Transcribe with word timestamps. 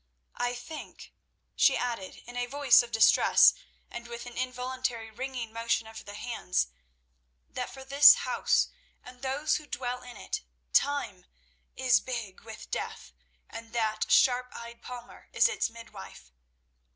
"I 0.39 0.55
think," 0.55 1.13
she 1.55 1.77
added 1.77 2.23
in 2.25 2.35
a 2.35 2.47
voice 2.47 2.81
of 2.81 2.91
distress 2.91 3.53
and 3.91 4.07
with 4.07 4.25
an 4.25 4.35
involuntary 4.35 5.11
wringing 5.11 5.53
motion 5.53 5.85
of 5.85 6.05
the 6.05 6.15
hands, 6.15 6.69
"that 7.47 7.69
for 7.71 7.83
this 7.83 8.15
house 8.15 8.69
and 9.03 9.21
those 9.21 9.57
who 9.57 9.67
dwell 9.67 10.01
in 10.01 10.17
it 10.17 10.41
time 10.73 11.27
is 11.75 12.01
big 12.01 12.41
with 12.41 12.71
death, 12.71 13.13
and 13.47 13.73
that 13.73 14.07
sharp 14.11 14.49
eyed 14.55 14.81
palmer 14.81 15.29
is 15.33 15.47
its 15.47 15.69
midwife. 15.69 16.31